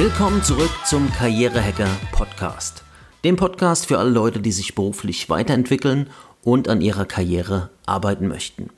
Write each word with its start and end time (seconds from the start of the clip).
Willkommen 0.00 0.42
zurück 0.42 0.70
zum 0.86 1.12
Karrierehacker 1.12 1.90
Podcast. 2.10 2.84
Dem 3.22 3.36
Podcast 3.36 3.84
für 3.84 3.98
alle 3.98 4.08
Leute, 4.08 4.40
die 4.40 4.50
sich 4.50 4.74
beruflich 4.74 5.28
weiterentwickeln 5.28 6.08
und 6.42 6.70
an 6.70 6.80
ihrer 6.80 7.04
Karriere 7.04 7.68
arbeiten 7.84 8.26
möchten. 8.26 8.70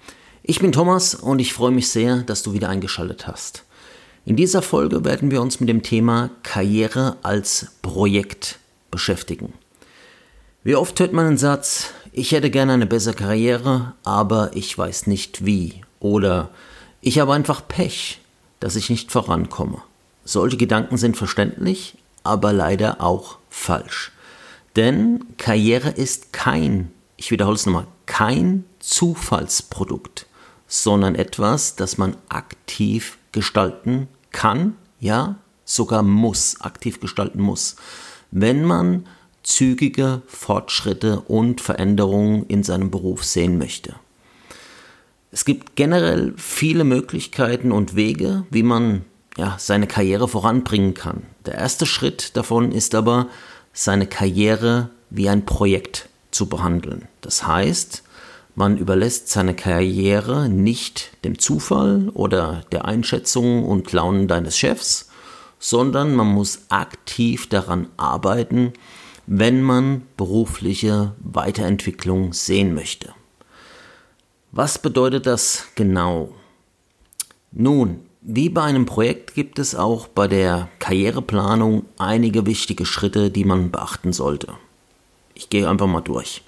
Ich 0.43 0.59
bin 0.59 0.73
Thomas 0.73 1.15
und 1.15 1.39
ich 1.39 1.53
freue 1.53 1.71
mich 1.71 1.91
sehr, 1.91 2.23
dass 2.23 2.43
du 2.43 2.55
wieder 2.55 2.69
eingeschaltet 2.69 3.29
hast. 3.29 3.63
In 4.25 4.35
dieser 4.35 4.63
Folge 4.63 5.05
werden 5.05 5.31
wir 5.31 5.41
uns 5.43 5.61
mit 5.61 5.69
dem 5.69 5.85
Thema 5.85 6.31
Karriere 6.43 7.19
als 7.23 7.69
Projekt 7.83 8.59
beschäftigen. 8.91 9.53
Wie 10.65 10.75
oft 10.75 10.99
hört 10.99 11.13
man 11.13 11.27
den 11.27 11.39
Satz, 11.39 11.91
ich 12.11 12.33
hätte 12.33 12.51
gerne 12.51 12.73
eine 12.73 12.87
bessere 12.87 13.15
Karriere, 13.15 13.95
aber 14.03 14.51
ich 14.55 14.77
weiß 14.77 15.07
nicht 15.07 15.47
wie. 15.47 15.83
Oder 16.01 16.51
ich 17.01 17.21
habe 17.21 17.33
einfach 17.33 17.69
Pech, 17.69 18.19
dass 18.59 18.75
ich 18.75 18.91
nicht 18.91 19.13
vorankomme. 19.13 19.83
Solche 20.25 20.57
Gedanken 20.57 20.97
sind 20.97 21.17
verständlich, 21.17 21.97
aber 22.23 22.53
leider 22.53 23.01
auch 23.01 23.39
falsch. 23.51 24.13
Denn 24.77 25.25
Karriere 25.37 25.91
ist 25.91 26.33
kein, 26.33 26.91
ich 27.17 27.31
wiederhole 27.31 27.57
es 27.57 27.67
nochmal, 27.67 27.87
kein 28.07 28.65
Zufallsprodukt, 28.79 30.27
sondern 30.67 31.15
etwas, 31.15 31.77
das 31.77 31.99
man 31.99 32.17
aktiv 32.29 33.19
gestalten 33.33 34.09
kann, 34.31 34.77
ja, 35.01 35.37
sogar 35.65 36.03
muss, 36.03 36.61
aktiv 36.61 37.01
gestalten 37.01 37.41
muss, 37.41 37.77
wenn 38.31 38.65
man 38.65 39.07
zügige 39.43 40.23
Fortschritte 40.27 41.21
und 41.21 41.61
Veränderungen 41.61 42.47
in 42.47 42.63
seinem 42.63 42.91
Beruf 42.91 43.25
sehen 43.25 43.59
möchte. 43.59 43.97
Es 45.31 45.45
gibt 45.45 45.77
generell 45.77 46.35
viele 46.37 46.85
Möglichkeiten 46.85 47.73
und 47.73 47.97
Wege, 47.97 48.45
wie 48.51 48.63
man 48.63 49.05
ja, 49.37 49.57
seine 49.59 49.87
Karriere 49.87 50.29
voranbringen 50.29 50.95
kann. 50.95 51.25
Der 51.47 51.55
erste 51.55 51.87
Schritt 51.87 52.37
davon 52.37 52.73
ist 52.73 52.95
aber, 52.95 53.29
seine 53.73 54.07
Karriere 54.07 54.91
wie 55.11 55.29
ein 55.29 55.47
Projekt 55.47 56.09
zu 56.31 56.49
behandeln. 56.49 57.09
Das 57.21 57.47
heißt, 57.47 58.03
man 58.55 58.77
überlässt 58.77 59.29
seine 59.29 59.55
Karriere 59.55 60.49
nicht 60.49 61.11
dem 61.25 61.39
Zufall 61.39 62.11
oder 62.11 62.63
der 62.71 62.85
Einschätzung 62.85 63.65
und 63.65 63.93
Launen 63.93 64.29
deines 64.29 64.59
Chefs, 64.59 65.09
sondern 65.59 66.15
man 66.15 66.27
muss 66.27 66.67
aktiv 66.69 67.49
daran 67.49 67.89
arbeiten, 67.97 68.75
wenn 69.27 69.63
man 69.63 70.03
berufliche 70.17 71.13
Weiterentwicklung 71.19 72.33
sehen 72.33 72.75
möchte. 72.75 73.15
Was 74.51 74.79
bedeutet 74.79 75.27
das 75.27 75.67
genau? 75.77 76.35
Nun, 77.53 78.01
wie 78.23 78.49
bei 78.49 78.63
einem 78.63 78.87
Projekt 78.87 79.35
gibt 79.35 79.59
es 79.59 79.75
auch 79.75 80.07
bei 80.07 80.29
der 80.29 80.69
Karriereplanung 80.79 81.87
einige 81.99 82.47
wichtige 82.47 82.87
Schritte, 82.87 83.31
die 83.31 83.45
man 83.45 83.71
beachten 83.71 84.13
sollte. 84.13 84.55
Ich 85.35 85.51
gehe 85.51 85.69
einfach 85.69 85.89
mal 85.89 86.01
durch. 86.01 86.43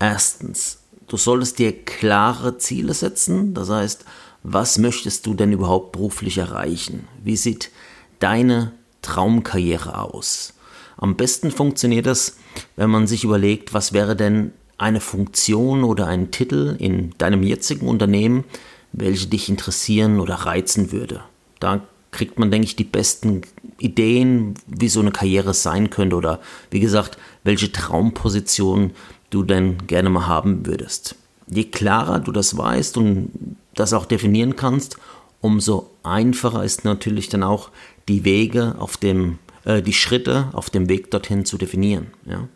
Erstens, 0.00 0.78
du 1.08 1.18
solltest 1.18 1.58
dir 1.58 1.84
klare 1.84 2.56
Ziele 2.56 2.94
setzen, 2.94 3.52
das 3.52 3.68
heißt, 3.68 4.06
was 4.42 4.78
möchtest 4.78 5.26
du 5.26 5.34
denn 5.34 5.52
überhaupt 5.52 5.92
beruflich 5.92 6.38
erreichen? 6.38 7.06
Wie 7.22 7.36
sieht 7.36 7.70
deine 8.18 8.72
Traumkarriere 9.02 9.98
aus? 9.98 10.54
Am 10.96 11.16
besten 11.16 11.50
funktioniert 11.50 12.06
das, 12.06 12.38
wenn 12.76 12.90
man 12.90 13.06
sich 13.06 13.22
überlegt, 13.22 13.74
was 13.74 13.92
wäre 13.92 14.16
denn 14.16 14.52
eine 14.78 15.00
Funktion 15.00 15.84
oder 15.84 16.06
ein 16.06 16.30
Titel 16.30 16.74
in 16.78 17.12
deinem 17.18 17.42
jetzigen 17.42 17.86
Unternehmen, 17.86 18.44
welche 18.92 19.26
dich 19.26 19.48
interessieren 19.48 20.20
oder 20.20 20.34
reizen 20.34 20.92
würde. 20.92 21.22
Da 21.60 21.80
kriegt 22.10 22.38
man, 22.38 22.50
denke 22.50 22.66
ich, 22.66 22.76
die 22.76 22.84
besten 22.84 23.42
Ideen, 23.78 24.54
wie 24.66 24.88
so 24.88 25.00
eine 25.00 25.12
Karriere 25.12 25.54
sein 25.54 25.90
könnte 25.90 26.16
oder 26.16 26.40
wie 26.70 26.80
gesagt, 26.80 27.18
welche 27.42 27.72
Traumposition 27.72 28.92
du 29.30 29.42
denn 29.42 29.86
gerne 29.86 30.10
mal 30.10 30.26
haben 30.26 30.66
würdest. 30.66 31.16
Je 31.48 31.64
klarer 31.64 32.20
du 32.20 32.30
das 32.30 32.56
weißt 32.56 32.96
und 32.98 33.56
das 33.74 33.92
auch 33.94 34.04
definieren 34.04 34.56
kannst, 34.56 34.96
umso 35.40 35.90
einfacher 36.02 36.62
ist 36.64 36.84
natürlich 36.84 37.28
dann 37.28 37.42
auch 37.42 37.70
die 38.08 38.24
Wege 38.24 38.76
auf 38.78 38.96
dem, 38.96 39.38
äh, 39.64 39.82
die 39.82 39.94
Schritte 39.94 40.48
auf 40.52 40.70
dem 40.70 40.88
Weg 40.88 41.10
dorthin 41.10 41.44
zu 41.44 41.56
definieren. 41.56 42.08
Ja? 42.26 42.46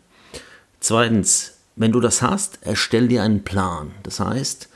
Zweitens, 0.79 1.53
wenn 1.75 1.91
du 1.91 1.99
das 1.99 2.21
hast, 2.21 2.59
erstell 2.61 3.07
dir 3.07 3.23
einen 3.23 3.43
Plan. 3.43 3.91
Das 4.03 4.19
heißt, 4.19 4.69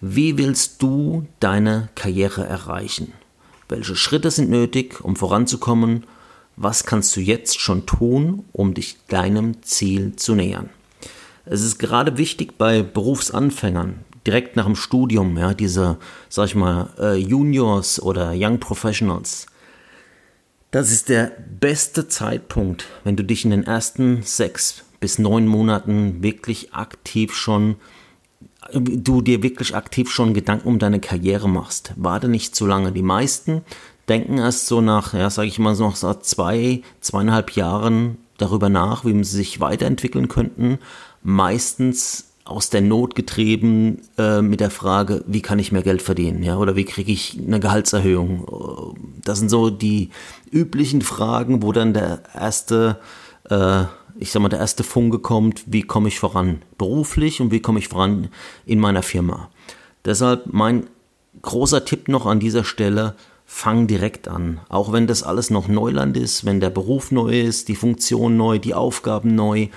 wie 0.00 0.38
willst 0.38 0.82
du 0.82 1.26
deine 1.40 1.88
Karriere 1.94 2.46
erreichen? 2.46 3.12
Welche 3.68 3.96
Schritte 3.96 4.30
sind 4.30 4.48
nötig, 4.48 5.00
um 5.02 5.16
voranzukommen? 5.16 6.04
Was 6.56 6.84
kannst 6.84 7.14
du 7.16 7.20
jetzt 7.20 7.60
schon 7.60 7.86
tun, 7.86 8.44
um 8.52 8.74
dich 8.74 8.96
deinem 9.08 9.62
Ziel 9.62 10.16
zu 10.16 10.34
nähern? 10.34 10.70
Es 11.44 11.62
ist 11.62 11.78
gerade 11.78 12.16
wichtig 12.18 12.58
bei 12.58 12.82
Berufsanfängern, 12.82 14.04
direkt 14.26 14.56
nach 14.56 14.66
dem 14.66 14.76
Studium, 14.76 15.36
ja, 15.36 15.54
diese, 15.54 15.98
sag 16.28 16.46
ich 16.46 16.54
mal, 16.54 16.90
äh, 16.98 17.16
Juniors 17.16 18.00
oder 18.00 18.32
Young 18.34 18.60
Professionals. 18.60 19.46
Das 20.70 20.92
ist 20.92 21.08
der 21.08 21.32
beste 21.60 22.08
Zeitpunkt, 22.08 22.86
wenn 23.02 23.16
du 23.16 23.24
dich 23.24 23.44
in 23.44 23.50
den 23.50 23.64
ersten 23.64 24.22
sechs 24.22 24.84
bis 25.00 25.18
neun 25.18 25.46
Monaten 25.46 26.22
wirklich 26.22 26.74
aktiv 26.74 27.34
schon 27.34 27.76
du 28.72 29.22
dir 29.22 29.42
wirklich 29.42 29.74
aktiv 29.74 30.10
schon 30.10 30.34
Gedanken 30.34 30.68
um 30.68 30.78
deine 30.78 31.00
Karriere 31.00 31.48
machst. 31.48 31.92
Warte 31.96 32.28
nicht 32.28 32.54
zu 32.54 32.66
lange. 32.66 32.92
Die 32.92 33.02
meisten 33.02 33.62
denken 34.08 34.38
erst 34.38 34.66
so 34.66 34.80
nach, 34.80 35.14
ja, 35.14 35.30
sage 35.30 35.48
ich 35.48 35.58
mal, 35.58 35.74
so 35.74 35.88
nach 35.88 36.20
zwei, 36.20 36.82
zweieinhalb 37.00 37.52
Jahren 37.52 38.18
darüber 38.36 38.68
nach, 38.68 39.04
wie 39.04 39.12
sie 39.24 39.36
sich 39.36 39.60
weiterentwickeln 39.60 40.28
könnten. 40.28 40.78
Meistens 41.22 42.24
aus 42.44 42.70
der 42.70 42.80
Not 42.80 43.14
getrieben 43.14 44.00
äh, 44.16 44.40
mit 44.40 44.60
der 44.60 44.70
Frage, 44.70 45.22
wie 45.26 45.42
kann 45.42 45.58
ich 45.58 45.70
mehr 45.70 45.82
Geld 45.82 46.00
verdienen, 46.00 46.42
ja, 46.42 46.56
oder 46.56 46.76
wie 46.76 46.86
kriege 46.86 47.12
ich 47.12 47.38
eine 47.38 47.60
Gehaltserhöhung. 47.60 48.94
Das 49.22 49.38
sind 49.38 49.50
so 49.50 49.68
die 49.68 50.08
üblichen 50.50 51.02
Fragen, 51.02 51.62
wo 51.62 51.72
dann 51.72 51.92
der 51.92 52.22
erste 52.34 52.98
äh, 53.50 53.84
ich 54.18 54.32
sag 54.32 54.40
mal, 54.42 54.48
der 54.48 54.58
erste 54.58 54.84
Funke 54.84 55.18
kommt, 55.18 55.64
wie 55.66 55.82
komme 55.82 56.08
ich 56.08 56.18
voran 56.18 56.62
beruflich 56.76 57.40
und 57.40 57.50
wie 57.50 57.60
komme 57.60 57.78
ich 57.78 57.88
voran 57.88 58.28
in 58.66 58.80
meiner 58.80 59.02
Firma. 59.02 59.50
Deshalb 60.04 60.52
mein 60.52 60.86
großer 61.42 61.84
Tipp 61.84 62.08
noch 62.08 62.26
an 62.26 62.40
dieser 62.40 62.64
Stelle, 62.64 63.14
fang 63.46 63.86
direkt 63.86 64.28
an. 64.28 64.60
Auch 64.68 64.92
wenn 64.92 65.06
das 65.06 65.22
alles 65.22 65.50
noch 65.50 65.68
Neuland 65.68 66.16
ist, 66.16 66.44
wenn 66.44 66.60
der 66.60 66.70
Beruf 66.70 67.10
neu 67.10 67.40
ist, 67.40 67.68
die 67.68 67.76
Funktion 67.76 68.36
neu, 68.36 68.58
die 68.58 68.74
Aufgaben 68.74 69.34
neu, 69.34 69.68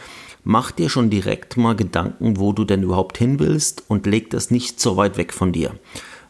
mach 0.44 0.72
dir 0.72 0.90
schon 0.90 1.10
direkt 1.10 1.56
mal 1.56 1.76
Gedanken, 1.76 2.38
wo 2.38 2.52
du 2.52 2.66
denn 2.66 2.84
überhaupt 2.84 3.18
hin 3.18 3.40
willst 3.40 3.84
und 3.88 4.06
leg 4.06 4.30
das 4.30 4.52
nicht 4.52 4.82
so 4.82 4.98
weit 4.98 5.18
weg 5.18 5.34
von 5.34 5.54
dir. 5.54 5.72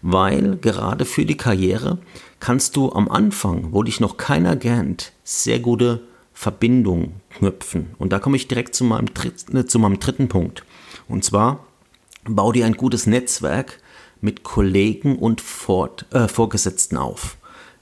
Weil 0.03 0.57
gerade 0.57 1.05
für 1.05 1.25
die 1.25 1.37
Karriere 1.37 1.97
kannst 2.39 2.75
du 2.75 2.91
am 2.91 3.09
Anfang, 3.09 3.69
wo 3.71 3.81
dich 3.83 3.99
noch 3.99 4.17
keiner 4.17 4.55
kennt, 4.55 5.11
sehr 5.23 5.59
gute 5.59 6.01
Verbindung 6.41 7.21
knüpfen. 7.37 7.91
Und 7.99 8.11
da 8.11 8.17
komme 8.17 8.35
ich 8.35 8.47
direkt 8.47 8.73
zu 8.73 8.83
meinem, 8.83 9.05
äh, 9.53 9.65
zu 9.67 9.77
meinem 9.77 9.99
dritten 9.99 10.27
Punkt. 10.27 10.63
Und 11.07 11.23
zwar, 11.23 11.67
bau 12.23 12.51
dir 12.51 12.65
ein 12.65 12.73
gutes 12.73 13.05
Netzwerk 13.05 13.79
mit 14.21 14.41
Kollegen 14.41 15.19
und 15.19 15.39
Fort, 15.39 16.07
äh, 16.11 16.27
Vorgesetzten 16.27 16.97
auf. 16.97 17.37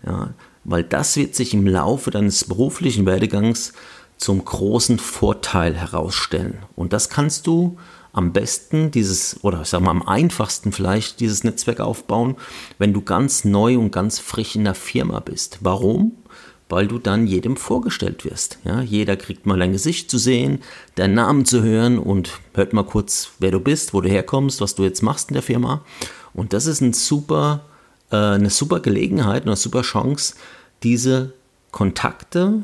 Ja, 0.06 0.34
weil 0.66 0.84
das 0.84 1.16
wird 1.16 1.36
sich 1.36 1.54
im 1.54 1.68
Laufe 1.68 2.12
deines 2.12 2.44
beruflichen 2.44 3.06
Werdegangs 3.06 3.72
zum 4.18 4.44
großen 4.44 5.00
Vorteil 5.00 5.76
herausstellen. 5.76 6.58
Und 6.76 6.92
das 6.92 7.08
kannst 7.08 7.48
du 7.48 7.78
am 8.12 8.34
besten 8.34 8.92
dieses, 8.92 9.42
oder 9.42 9.62
ich 9.62 9.70
sag 9.70 9.80
mal 9.80 9.92
am 9.92 10.06
einfachsten 10.06 10.74
vielleicht, 10.74 11.22
dieses 11.22 11.46
Netzwerk 11.46 11.80
aufbauen, 11.80 12.36
wenn 12.78 12.92
du 12.92 13.00
ganz 13.00 13.46
neu 13.46 13.78
und 13.78 13.92
ganz 13.92 14.20
frisch 14.20 14.58
in 14.58 14.66
der 14.66 14.76
Firma 14.76 15.22
bist. 15.22 15.60
Warum? 15.62 16.18
Weil 16.70 16.88
du 16.88 17.00
dann 17.00 17.26
jedem 17.26 17.58
vorgestellt 17.58 18.24
wirst. 18.24 18.60
Ja, 18.64 18.82
jeder 18.82 19.18
kriegt 19.18 19.46
mal 19.46 19.62
ein 19.62 19.74
Gesicht 19.74 20.10
zu 20.10 20.20
sehen, 20.20 20.60
deinen 20.96 21.16
Namen 21.16 21.46
zu 21.46 21.64
hören 21.64 21.98
und 21.98 22.40
hört 22.54 22.74
mal 22.74 22.84
kurz, 22.84 23.32
wer 23.40 23.52
du 23.52 23.60
bist, 23.60 23.94
wo 23.94 24.02
du 24.02 24.10
herkommst, 24.10 24.62
was 24.62 24.76
du 24.76 24.84
jetzt 24.84 25.02
machst 25.02 25.30
in 25.30 25.34
der 25.34 25.44
Firma. 25.44 25.84
Und 26.34 26.54
das 26.54 26.68
ist 26.68 26.82
ein 26.82 26.94
super, 26.94 27.66
äh, 28.12 28.16
eine 28.16 28.52
super 28.52 28.80
Gelegenheit, 28.80 29.46
eine 29.46 29.56
super 29.56 29.82
Chance, 29.82 30.36
diese 30.84 31.34
Kontakte 31.72 32.64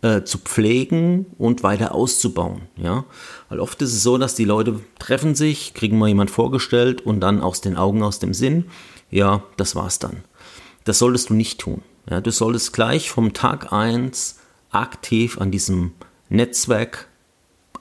äh, 0.00 0.22
zu 0.24 0.38
pflegen 0.38 1.26
und 1.36 1.62
weiter 1.62 1.94
auszubauen. 1.94 2.62
Ja? 2.76 3.04
Weil 3.50 3.60
oft 3.60 3.80
ist 3.82 3.92
es 3.92 4.02
so, 4.02 4.16
dass 4.16 4.34
die 4.34 4.44
Leute 4.46 4.80
treffen 4.98 5.34
sich, 5.34 5.74
kriegen 5.74 5.98
mal 5.98 6.08
jemand 6.08 6.30
vorgestellt 6.30 7.02
und 7.02 7.20
dann 7.20 7.42
aus 7.42 7.60
den 7.60 7.76
Augen, 7.76 8.02
aus 8.02 8.20
dem 8.20 8.32
Sinn, 8.32 8.64
ja, 9.10 9.42
das 9.58 9.76
war's 9.76 9.98
dann. 9.98 10.24
Das 10.84 10.98
solltest 10.98 11.28
du 11.28 11.34
nicht 11.34 11.60
tun. 11.60 11.82
Ja, 12.08 12.20
du 12.20 12.30
solltest 12.30 12.72
gleich 12.72 13.10
vom 13.10 13.32
Tag 13.32 13.72
1 13.72 14.38
aktiv 14.70 15.40
an 15.40 15.50
diesem 15.50 15.92
Netzwerk 16.28 17.08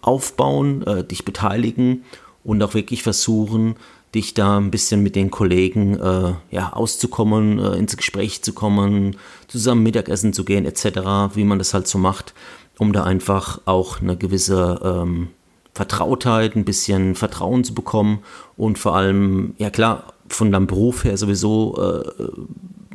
aufbauen, 0.02 0.86
äh, 0.86 1.04
dich 1.04 1.26
beteiligen 1.26 2.04
und 2.44 2.62
auch 2.64 2.74
wirklich 2.74 3.04
versuchen, 3.04 3.76
dich 4.16 4.34
da 4.34 4.58
ein 4.58 4.72
bisschen 4.72 5.02
mit 5.02 5.16
den 5.16 5.32
Kollegen 5.32 6.00
äh, 6.00 6.34
ja, 6.52 6.74
auszukommen, 6.74 7.60
äh, 7.60 7.76
ins 7.78 7.98
Gespräch 7.98 8.44
zu 8.44 8.54
kommen, 8.54 9.18
zusammen 9.48 9.84
Mittagessen 9.84 10.34
zu 10.34 10.46
gehen, 10.46 10.66
etc., 10.66 11.36
wie 11.36 11.44
man 11.44 11.58
das 11.58 11.74
halt 11.74 11.88
so 11.88 11.98
macht, 11.98 12.34
um 12.78 12.94
da 12.94 13.04
einfach 13.04 13.62
auch 13.66 14.02
eine 14.02 14.16
gewisse 14.16 14.80
ähm, 14.84 15.30
Vertrautheit, 15.74 16.56
ein 16.56 16.66
bisschen 16.66 17.16
Vertrauen 17.16 17.64
zu 17.64 17.74
bekommen 17.74 18.20
und 18.56 18.78
vor 18.78 18.96
allem, 18.96 19.56
ja 19.58 19.70
klar, 19.70 20.14
von 20.28 20.52
deinem 20.52 20.68
Beruf 20.68 21.04
her 21.04 21.18
sowieso 21.18 21.76
äh, 21.78 22.24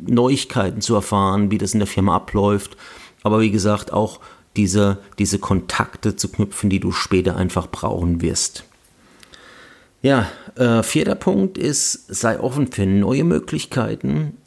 Neuigkeiten 0.01 0.81
zu 0.81 0.95
erfahren, 0.95 1.51
wie 1.51 1.57
das 1.57 1.73
in 1.73 1.79
der 1.79 1.87
Firma 1.87 2.15
abläuft, 2.15 2.77
aber 3.23 3.41
wie 3.41 3.51
gesagt 3.51 3.93
auch 3.93 4.19
diese, 4.55 4.97
diese 5.17 5.39
Kontakte 5.39 6.15
zu 6.15 6.29
knüpfen, 6.29 6.69
die 6.69 6.79
du 6.79 6.91
später 6.91 7.35
einfach 7.35 7.67
brauchen 7.69 8.21
wirst. 8.21 8.63
Ja, 10.01 10.29
äh, 10.55 10.81
vierter 10.81 11.15
Punkt 11.15 11.57
ist, 11.57 12.13
sei 12.13 12.39
offen 12.39 12.71
für 12.71 12.85
neue 12.85 13.23
Möglichkeiten. 13.23 14.37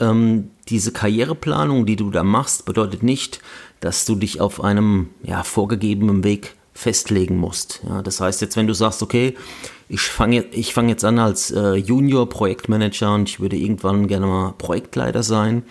Ähm, 0.00 0.50
diese 0.68 0.92
Karriereplanung, 0.92 1.84
die 1.84 1.96
du 1.96 2.10
da 2.10 2.22
machst, 2.22 2.64
bedeutet 2.64 3.02
nicht, 3.02 3.40
dass 3.80 4.06
du 4.06 4.14
dich 4.14 4.40
auf 4.40 4.62
einem 4.62 5.10
ja, 5.22 5.42
vorgegebenen 5.42 6.24
Weg 6.24 6.54
festlegen 6.72 7.36
musst. 7.36 7.82
Ja, 7.86 8.00
das 8.00 8.20
heißt 8.20 8.40
jetzt, 8.40 8.56
wenn 8.56 8.66
du 8.66 8.74
sagst, 8.74 9.02
okay, 9.02 9.36
ich 9.92 10.00
fange 10.00 10.44
ich 10.52 10.72
fang 10.72 10.88
jetzt 10.88 11.04
an 11.04 11.18
als 11.18 11.50
äh, 11.50 11.74
Junior-Projektmanager 11.74 13.14
und 13.14 13.28
ich 13.28 13.40
würde 13.40 13.56
irgendwann 13.56 14.08
gerne 14.08 14.26
mal 14.26 14.54
Projektleiter 14.56 15.22
sein 15.22 15.64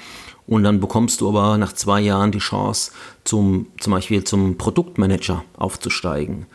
und 0.46 0.64
dann 0.64 0.80
bekommst 0.80 1.22
du 1.22 1.30
aber 1.30 1.58
nach 1.58 1.74
zwei 1.74 2.02
Jahren 2.02 2.32
die 2.32 2.38
Chance, 2.38 2.92
zum, 3.24 3.68
zum 3.80 3.92
Beispiel 3.92 4.24
zum 4.24 4.60
Produktmanager 4.60 5.44
aufzusteigen. 5.58 6.46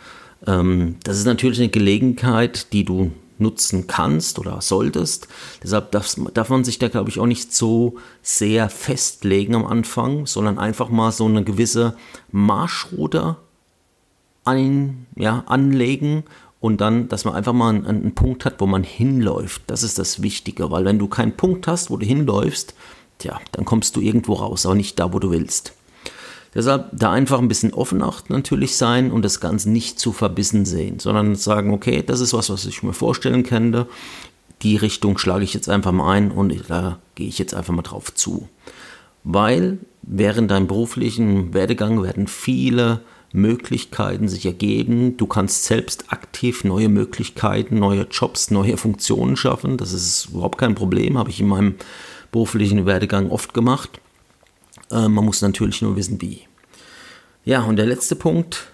Ähm, 0.46 0.94
das 1.02 1.18
ist 1.18 1.24
natürlich 1.24 1.58
eine 1.58 1.68
Gelegenheit, 1.68 2.72
die 2.72 2.84
du 2.84 3.10
nutzen 3.38 3.88
kannst 3.88 4.38
oder 4.38 4.60
solltest. 4.60 5.26
Deshalb 5.60 5.90
darf, 5.90 6.14
darf 6.34 6.48
man 6.48 6.62
sich 6.62 6.78
da, 6.78 6.86
glaube 6.86 7.10
ich, 7.10 7.18
auch 7.18 7.26
nicht 7.26 7.52
so 7.52 7.96
sehr 8.22 8.70
festlegen 8.70 9.56
am 9.56 9.66
Anfang, 9.66 10.26
sondern 10.26 10.60
einfach 10.60 10.88
mal 10.88 11.10
so 11.10 11.24
eine 11.26 11.42
gewisse 11.42 11.96
Marschroute 12.30 13.36
ein, 14.44 15.06
ja, 15.16 15.42
anlegen 15.46 16.24
und 16.66 16.80
dann, 16.80 17.08
dass 17.08 17.24
man 17.24 17.34
einfach 17.34 17.52
mal 17.52 17.68
einen, 17.68 17.86
einen, 17.86 18.14
Punkt 18.16 18.44
hat, 18.44 18.60
wo 18.60 18.66
man 18.66 18.82
hinläuft. 18.82 19.62
Das 19.68 19.84
ist 19.84 20.00
das 20.00 20.20
Wichtige, 20.20 20.68
weil 20.72 20.84
wenn 20.84 20.98
du 20.98 21.06
keinen 21.06 21.36
Punkt 21.36 21.68
hast, 21.68 21.90
wo 21.90 21.96
du 21.96 22.04
hinläufst, 22.04 22.74
tja, 23.18 23.40
dann 23.52 23.64
kommst 23.64 23.94
du 23.94 24.00
irgendwo 24.00 24.32
raus, 24.32 24.66
aber 24.66 24.74
nicht 24.74 24.98
da, 24.98 25.12
wo 25.12 25.20
du 25.20 25.30
willst. 25.30 25.74
Deshalb 26.56 26.88
da 26.92 27.12
einfach 27.12 27.38
ein 27.38 27.46
bisschen 27.46 27.72
offen 27.72 28.02
auch 28.02 28.28
natürlich 28.30 28.76
sein 28.76 29.12
und 29.12 29.24
das 29.24 29.38
Ganze 29.38 29.70
nicht 29.70 30.00
zu 30.00 30.10
verbissen 30.10 30.64
sehen, 30.64 30.98
sondern 30.98 31.36
sagen, 31.36 31.72
okay, 31.72 32.02
das 32.04 32.18
ist 32.18 32.32
was, 32.32 32.50
was 32.50 32.66
ich 32.66 32.82
mir 32.82 32.94
vorstellen 32.94 33.44
könnte. 33.44 33.86
Die 34.62 34.74
Richtung 34.74 35.18
schlage 35.18 35.44
ich 35.44 35.54
jetzt 35.54 35.68
einfach 35.68 35.92
mal 35.92 36.10
ein 36.10 36.32
und 36.32 36.52
da 36.66 36.98
gehe 37.14 37.28
ich 37.28 37.38
jetzt 37.38 37.54
einfach 37.54 37.74
mal 37.74 37.82
drauf 37.82 38.12
zu. 38.12 38.48
Weil 39.22 39.78
während 40.02 40.50
deinem 40.50 40.66
beruflichen 40.66 41.54
Werdegang 41.54 42.02
werden 42.02 42.26
viele 42.26 43.02
Möglichkeiten 43.32 44.28
sich 44.28 44.46
ergeben. 44.46 45.16
Du 45.16 45.26
kannst 45.26 45.64
selbst 45.64 46.12
aktiv 46.12 46.64
neue 46.64 46.88
Möglichkeiten, 46.88 47.78
neue 47.78 48.06
Jobs, 48.10 48.50
neue 48.50 48.76
Funktionen 48.76 49.36
schaffen. 49.36 49.76
Das 49.76 49.92
ist 49.92 50.30
überhaupt 50.30 50.58
kein 50.58 50.74
Problem, 50.74 51.18
habe 51.18 51.30
ich 51.30 51.40
in 51.40 51.48
meinem 51.48 51.74
beruflichen 52.32 52.86
Werdegang 52.86 53.30
oft 53.30 53.54
gemacht. 53.54 54.00
Äh, 54.90 55.08
man 55.08 55.24
muss 55.24 55.42
natürlich 55.42 55.82
nur 55.82 55.96
wissen, 55.96 56.20
wie. 56.20 56.42
Ja, 57.44 57.62
und 57.62 57.76
der 57.76 57.86
letzte 57.86 58.16
Punkt, 58.16 58.68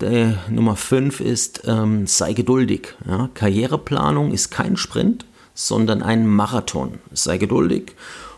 der 0.00 0.38
Nummer 0.48 0.76
5 0.76 1.20
ist, 1.20 1.62
ähm, 1.66 2.06
sei 2.06 2.32
geduldig. 2.32 2.94
Ja? 3.06 3.30
Karriereplanung 3.34 4.32
ist 4.32 4.50
kein 4.50 4.76
Sprint, 4.76 5.24
sondern 5.54 6.02
ein 6.02 6.26
Marathon. 6.26 6.98
Sei 7.12 7.38
geduldig 7.38 7.94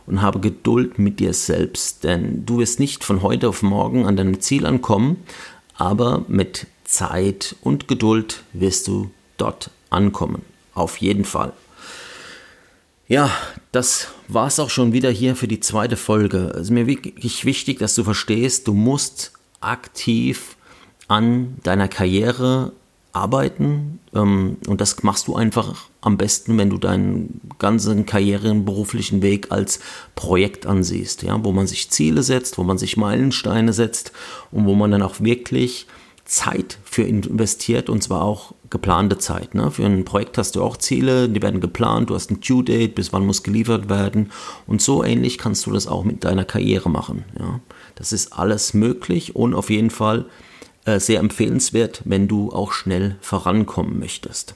und 0.06 0.22
habe 0.22 0.40
Geduld 0.40 0.98
mit 0.98 1.20
dir 1.20 1.34
selbst, 1.34 2.04
denn 2.04 2.44
du 2.44 2.58
wirst 2.58 2.80
nicht 2.80 3.04
von 3.04 3.22
heute 3.22 3.48
auf 3.48 3.62
morgen 3.62 4.06
an 4.06 4.16
deinem 4.16 4.40
Ziel 4.40 4.66
ankommen, 4.66 5.18
aber 5.76 6.24
mit 6.28 6.66
Zeit 6.84 7.56
und 7.62 7.88
Geduld 7.88 8.42
wirst 8.52 8.88
du 8.88 9.10
dort 9.36 9.70
ankommen. 9.90 10.42
Auf 10.74 10.98
jeden 10.98 11.24
Fall. 11.24 11.52
Ja, 13.08 13.30
das 13.72 14.08
war 14.28 14.46
es 14.46 14.58
auch 14.58 14.70
schon 14.70 14.92
wieder 14.92 15.10
hier 15.10 15.36
für 15.36 15.48
die 15.48 15.60
zweite 15.60 15.96
Folge. 15.96 16.52
Es 16.54 16.62
ist 16.62 16.70
mir 16.70 16.86
wirklich 16.86 17.44
wichtig, 17.44 17.78
dass 17.78 17.94
du 17.94 18.04
verstehst, 18.04 18.68
du 18.68 18.74
musst 18.74 19.32
aktiv 19.60 20.56
an 21.08 21.58
deiner 21.62 21.88
Karriere 21.88 22.72
arbeiten. 23.12 24.00
Ähm, 24.14 24.56
und 24.66 24.80
das 24.80 25.02
machst 25.02 25.28
du 25.28 25.36
einfach 25.36 25.88
am 26.00 26.16
besten, 26.16 26.58
wenn 26.58 26.70
du 26.70 26.78
deinen 26.78 27.40
ganzen 27.58 28.06
karrieren 28.06 28.64
beruflichen 28.64 29.22
Weg 29.22 29.52
als 29.52 29.80
Projekt 30.14 30.66
ansiehst, 30.66 31.22
ja, 31.22 31.42
wo 31.44 31.52
man 31.52 31.66
sich 31.66 31.90
Ziele 31.90 32.22
setzt, 32.22 32.58
wo 32.58 32.64
man 32.64 32.78
sich 32.78 32.96
Meilensteine 32.96 33.72
setzt 33.72 34.12
und 34.50 34.66
wo 34.66 34.74
man 34.74 34.90
dann 34.90 35.02
auch 35.02 35.20
wirklich 35.20 35.86
Zeit 36.24 36.78
für 36.84 37.02
investiert 37.02 37.90
und 37.90 38.02
zwar 38.02 38.22
auch 38.22 38.54
geplante 38.70 39.18
Zeit. 39.18 39.54
Ne? 39.54 39.70
Für 39.70 39.84
ein 39.84 40.04
Projekt 40.04 40.38
hast 40.38 40.56
du 40.56 40.62
auch 40.62 40.76
Ziele, 40.76 41.28
die 41.28 41.42
werden 41.42 41.60
geplant, 41.60 42.10
du 42.10 42.14
hast 42.14 42.30
ein 42.30 42.40
Due 42.40 42.64
Date, 42.64 42.94
bis 42.94 43.12
wann 43.12 43.26
muss 43.26 43.42
geliefert 43.42 43.90
werden 43.90 44.30
und 44.66 44.80
so 44.80 45.04
ähnlich 45.04 45.36
kannst 45.36 45.66
du 45.66 45.72
das 45.72 45.86
auch 45.86 46.04
mit 46.04 46.24
deiner 46.24 46.44
Karriere 46.44 46.88
machen. 46.88 47.24
Ja? 47.38 47.60
Das 47.96 48.12
ist 48.12 48.32
alles 48.32 48.72
möglich 48.72 49.36
und 49.36 49.52
auf 49.54 49.68
jeden 49.68 49.90
Fall 49.90 50.24
sehr 50.84 51.20
empfehlenswert, 51.20 52.02
wenn 52.04 52.28
du 52.28 52.52
auch 52.52 52.72
schnell 52.72 53.16
vorankommen 53.20 53.98
möchtest. 53.98 54.54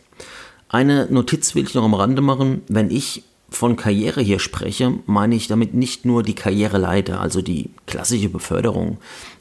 Eine 0.69 1.07
Notiz 1.07 1.55
will 1.55 1.65
ich 1.65 1.75
noch 1.75 1.85
am 1.85 1.95
Rande 1.95 2.23
machen. 2.23 2.63
Wenn 2.69 2.91
ich 2.91 3.23
von 3.49 3.77
Karriere 3.77 4.21
hier 4.21 4.41
spreche, 4.41 4.93
meine 5.07 5.37
ich 5.37 5.47
damit 5.47 5.75
nicht 5.75 6.05
nur 6.05 6.23
die 6.23 6.35
Karriereleiter, 6.35 7.21
also 7.21 7.43
die 7.43 7.71
klassische 7.87 8.29
Beförderung. 8.29 8.99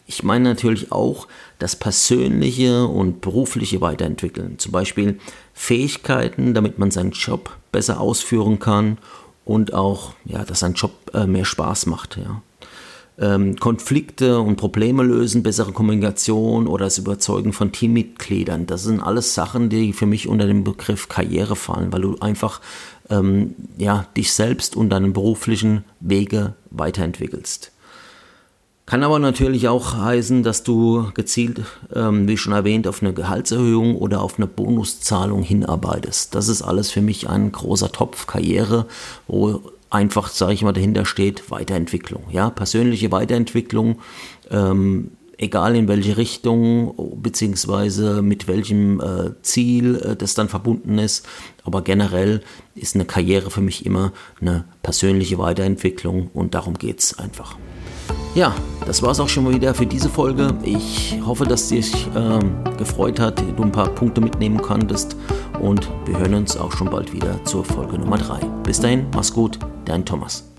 Ich 0.07 0.21
meine 0.21 0.49
natürlich 0.49 0.91
auch 0.91 1.27
das 1.57 1.75
persönliche 1.75 2.85
und 2.85 3.21
berufliche 3.21 3.81
Weiterentwickeln. 3.81 4.59
Zum 4.59 4.71
Beispiel 4.71 5.19
Fähigkeiten, 5.53 6.53
damit 6.53 6.77
man 6.77 6.91
seinen 6.91 7.11
Job 7.11 7.57
besser 7.71 7.99
ausführen 7.99 8.59
kann 8.59 8.99
und 9.43 9.73
auch, 9.73 10.13
ja, 10.25 10.43
dass 10.43 10.59
sein 10.59 10.73
Job 10.73 10.91
äh, 11.15 11.25
mehr 11.25 11.45
Spaß 11.45 11.87
macht. 11.87 12.17
Ja 12.17 12.41
ähm, 13.19 13.55
Konflikte 13.57 14.39
und 14.39 14.57
Probleme 14.57 15.03
lösen, 15.03 15.43
bessere 15.43 15.71
Kommunikation 15.71 16.67
oder 16.67 16.85
das 16.85 16.97
Überzeugen 16.97 17.53
von 17.53 17.71
Teammitgliedern. 17.71 18.65
Das 18.65 18.83
sind 18.83 18.99
alles 18.99 19.33
Sachen, 19.33 19.69
die 19.69 19.93
für 19.93 20.05
mich 20.05 20.27
unter 20.27 20.47
den 20.47 20.63
Begriff 20.63 21.07
Karriere 21.07 21.55
fallen, 21.55 21.93
weil 21.93 22.01
du 22.01 22.17
einfach 22.19 22.61
ähm, 23.09 23.55
ja, 23.77 24.05
dich 24.17 24.33
selbst 24.33 24.75
und 24.75 24.89
deinen 24.89 25.13
beruflichen 25.13 25.85
Wege 25.99 26.55
weiterentwickelst. 26.71 27.71
Kann 28.85 29.01
aber 29.01 29.17
natürlich 29.17 29.67
auch 29.67 29.95
heißen, 29.95 30.43
dass 30.43 30.61
du 30.61 31.09
gezielt, 31.15 31.61
ähm, 31.93 32.27
wie 32.27 32.37
schon 32.37 32.53
erwähnt, 32.53 32.87
auf 32.87 33.01
eine 33.01 33.13
Gehaltserhöhung 33.13 33.95
oder 33.95 34.21
auf 34.21 34.37
eine 34.37 34.45
Bonuszahlung 34.45 35.41
hinarbeitest. 35.41 36.35
Das 36.35 36.49
ist 36.49 36.61
alles 36.61 36.91
für 36.91 37.01
mich 37.01 37.27
ein 37.27 37.51
großer 37.51 37.91
Topf 37.91 38.27
Karriere, 38.27 38.85
wo 39.25 39.59
einfach, 39.95 40.27
sage 40.27 40.53
ich 40.53 40.61
mal, 40.61 40.73
dahinter 40.73 41.05
steht 41.05 41.49
Weiterentwicklung. 41.49 42.23
Ja, 42.29 42.49
persönliche 42.49 43.11
Weiterentwicklung, 43.11 43.99
ähm, 44.51 45.11
egal 45.37 45.75
in 45.75 45.87
welche 45.87 46.17
Richtung, 46.17 46.93
beziehungsweise 47.21 48.21
mit 48.21 48.47
welchem 48.47 48.99
äh, 48.99 49.31
Ziel 49.41 49.95
äh, 49.95 50.15
das 50.15 50.33
dann 50.33 50.49
verbunden 50.49 50.97
ist. 50.97 51.25
Aber 51.63 51.81
generell 51.81 52.41
ist 52.75 52.95
eine 52.95 53.05
Karriere 53.05 53.49
für 53.49 53.61
mich 53.61 53.85
immer 53.85 54.11
eine 54.39 54.65
persönliche 54.83 55.37
Weiterentwicklung 55.37 56.29
und 56.33 56.53
darum 56.53 56.75
geht 56.75 56.99
es 56.99 57.17
einfach. 57.17 57.57
Ja, 58.35 58.53
das 58.85 59.01
war 59.01 59.11
es 59.11 59.21
auch 59.21 59.29
schon 59.29 59.45
mal 59.45 59.53
wieder 59.53 59.73
für 59.73 59.85
diese 59.85 60.09
Folge. 60.09 60.53
Ich 60.63 61.17
hoffe, 61.25 61.45
dass 61.45 61.69
dich 61.69 62.07
ähm, 62.15 62.57
gefreut 62.77 63.17
hat, 63.17 63.41
du 63.55 63.63
ein 63.63 63.71
paar 63.71 63.87
Punkte 63.87 64.19
mitnehmen 64.19 64.61
konntest 64.61 65.15
und 65.59 65.89
wir 66.05 66.19
hören 66.19 66.35
uns 66.35 66.57
auch 66.57 66.71
schon 66.71 66.89
bald 66.89 67.13
wieder 67.13 67.43
zur 67.45 67.63
Folge 67.63 67.97
Nummer 67.97 68.17
3. 68.17 68.39
Bis 68.63 68.79
dahin, 68.79 69.07
mach's 69.13 69.33
gut, 69.33 69.59
dein 69.85 70.05
Thomas. 70.05 70.54